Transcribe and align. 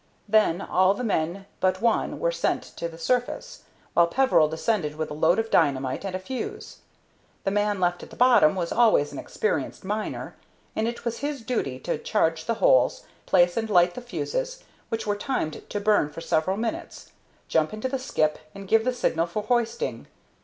Then 0.27 0.61
all 0.61 0.95
the 0.95 1.03
men 1.03 1.45
but 1.59 1.79
one 1.79 2.19
were 2.19 2.31
sent 2.31 2.63
to 2.63 2.89
the 2.89 2.97
surface, 2.97 3.65
while 3.93 4.07
Peveril 4.07 4.47
descended 4.47 4.95
with 4.95 5.11
a 5.11 5.13
load 5.13 5.37
of 5.37 5.51
dynamite 5.51 6.03
and 6.03 6.15
a 6.15 6.19
fuse. 6.19 6.77
The 7.43 7.51
man 7.51 7.79
left 7.79 8.01
at 8.01 8.09
the 8.09 8.15
bottom 8.15 8.55
was 8.55 8.71
always 8.71 9.11
an 9.13 9.19
experienced 9.19 9.85
miner, 9.85 10.35
and 10.75 10.87
it 10.87 11.05
was 11.05 11.19
his 11.19 11.43
duty 11.43 11.77
to 11.81 11.99
charge 11.99 12.45
the 12.45 12.55
holes, 12.55 13.03
place 13.27 13.55
and 13.55 13.69
light 13.69 13.93
the 13.93 14.01
fuses, 14.01 14.63
which 14.89 15.05
were 15.05 15.15
timed 15.15 15.61
to 15.69 15.79
burn 15.79 16.09
for 16.09 16.19
several 16.21 16.57
minutes, 16.57 17.11
jump 17.47 17.71
into 17.71 17.87
the 17.87 17.99
skip 17.99 18.39
and 18.55 18.67
give 18.67 18.85
the 18.85 18.93
signal 18.93 19.27
for 19.27 19.43
hoisting. 19.43 20.07